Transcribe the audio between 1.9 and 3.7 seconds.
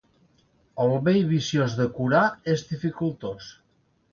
curar és dificultós.